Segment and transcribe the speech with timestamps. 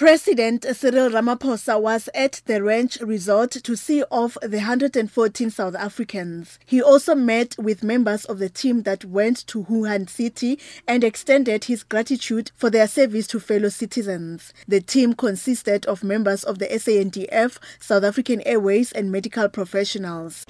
[0.00, 6.58] President Cyril Ramaphosa was at the ranch resort to see off the 114 South Africans.
[6.64, 10.58] He also met with members of the team that went to Wuhan City
[10.88, 14.54] and extended his gratitude for their service to fellow citizens.
[14.66, 20.46] The team consisted of members of the SANDF, South African Airways, and medical professionals.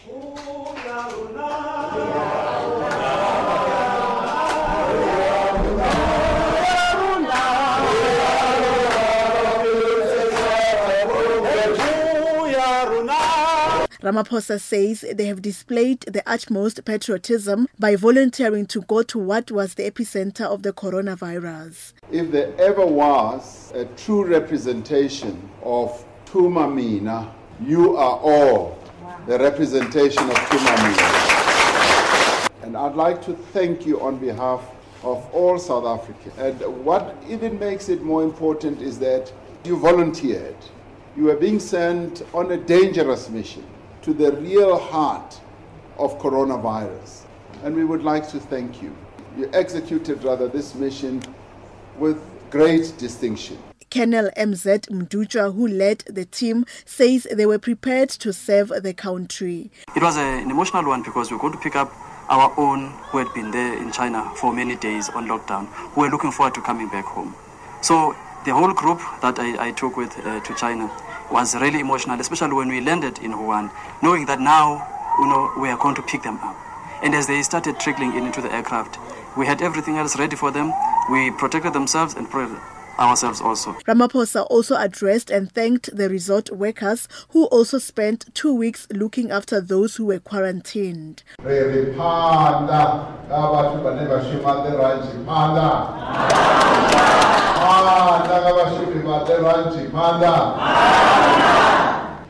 [14.03, 19.75] Ramaphosa says they have displayed the utmost patriotism by volunteering to go to what was
[19.75, 21.93] the epicenter of the coronavirus.
[22.11, 27.31] If there ever was a true representation of Thuma Mina,
[27.63, 28.79] you are all
[29.27, 32.49] the representation of Thuma Mina.
[32.63, 34.63] And I'd like to thank you on behalf
[35.03, 36.39] of all South Africans.
[36.39, 39.31] And what even makes it more important is that
[39.65, 40.57] you volunteered.
[41.19, 43.67] You were being sent on a dangerous mission
[44.03, 45.41] to the real heart
[45.99, 47.25] of coronavirus.
[47.63, 48.97] And we would like to thank you.
[49.37, 51.23] You executed rather this mission
[51.99, 52.19] with
[52.51, 53.59] great distinction.
[53.91, 59.71] Colonel MZ Mduja, who led the team, says they were prepared to serve the country.
[59.97, 61.93] It was a, an emotional one because we we're going to pick up
[62.29, 66.09] our own who had been there in China for many days on lockdown, who were
[66.09, 67.35] looking forward to coming back home.
[67.83, 70.91] So the whole group that I, I took with uh, to China
[71.31, 73.71] was really emotional, especially when we landed in Wuhan,
[74.03, 74.87] knowing that now
[75.21, 76.57] you know, we are going to pick them up.
[77.03, 78.99] And as they started trickling in into the aircraft,
[79.37, 80.73] we had everything else ready for them.
[81.11, 82.29] We protected themselves and
[83.01, 83.73] ourselves also.
[83.89, 89.61] Ramaphosa also addressed and thanked the resort workers who also spent two weeks looking after
[89.61, 91.23] those who were quarantined.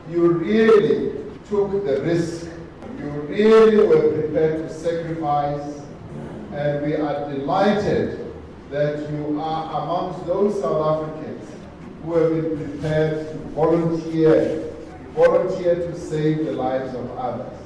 [0.09, 1.11] You really
[1.49, 2.47] took the risk.
[2.97, 5.81] You really were prepared to sacrifice.
[6.53, 8.30] And we are delighted
[8.71, 11.43] that you are amongst those South Africans
[12.03, 14.71] who have been prepared to volunteer,
[15.13, 17.57] volunteer to save the lives of others.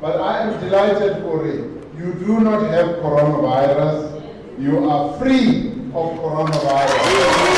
[0.00, 1.56] But I am delighted, Uri,
[1.96, 4.22] you do not have coronavirus.
[4.58, 7.50] You are free of coronavirus.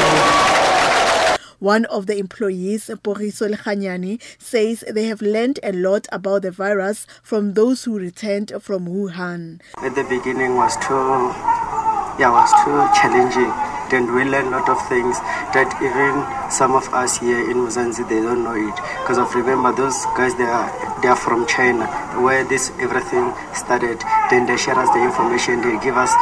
[1.61, 7.07] One of the employees, Poriso Lechanyani, says they have learned a lot about the virus
[7.23, 9.61] from those who returned from Wuhan.
[9.81, 11.62] At the beginning was too,
[12.19, 13.53] yeah, it was too challenging.
[13.93, 15.21] Then we learned a lot of things
[15.53, 18.77] that even some of us here in Mzansi, they don't know it.
[19.05, 20.69] Because of remember, those guys, they are,
[21.03, 21.85] they are from China,
[22.25, 24.01] where this everything started.
[24.31, 26.13] Then they share us the information, they give us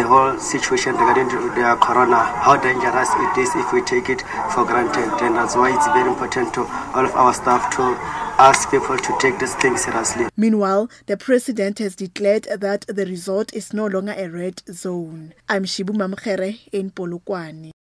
[0.00, 4.22] the whole situation regarding the corona, how dangerous it is if we take it
[4.54, 5.12] for granted.
[5.20, 6.64] And that's why it's very important to
[6.96, 7.92] all of our staff to
[8.38, 10.26] ask people to take this thing seriously.
[10.36, 15.34] Meanwhile, the president has declared that the resort is no longer a red zone.
[15.48, 17.72] I'm Shibu Mamkhere in Polokwane.